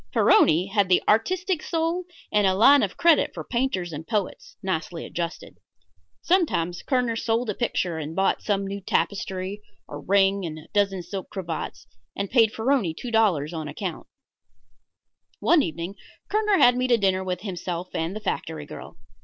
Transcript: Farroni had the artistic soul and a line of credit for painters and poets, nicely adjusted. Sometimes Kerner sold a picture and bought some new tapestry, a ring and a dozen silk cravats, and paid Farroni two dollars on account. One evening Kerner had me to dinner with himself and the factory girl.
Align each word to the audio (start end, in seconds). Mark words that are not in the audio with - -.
Farroni 0.15 0.69
had 0.71 0.89
the 0.89 1.03
artistic 1.07 1.61
soul 1.61 2.05
and 2.31 2.47
a 2.47 2.55
line 2.55 2.81
of 2.81 2.97
credit 2.97 3.35
for 3.35 3.43
painters 3.43 3.93
and 3.93 4.07
poets, 4.07 4.57
nicely 4.63 5.05
adjusted. 5.05 5.59
Sometimes 6.23 6.81
Kerner 6.81 7.15
sold 7.15 7.51
a 7.51 7.53
picture 7.53 7.99
and 7.99 8.15
bought 8.15 8.41
some 8.41 8.65
new 8.65 8.81
tapestry, 8.81 9.61
a 9.87 9.99
ring 9.99 10.43
and 10.43 10.57
a 10.57 10.67
dozen 10.73 11.03
silk 11.03 11.29
cravats, 11.29 11.85
and 12.15 12.31
paid 12.31 12.51
Farroni 12.51 12.95
two 12.95 13.11
dollars 13.11 13.53
on 13.53 13.67
account. 13.67 14.07
One 15.39 15.61
evening 15.61 15.93
Kerner 16.31 16.57
had 16.57 16.75
me 16.77 16.87
to 16.87 16.97
dinner 16.97 17.23
with 17.23 17.41
himself 17.41 17.89
and 17.93 18.15
the 18.15 18.19
factory 18.21 18.65
girl. 18.65 18.97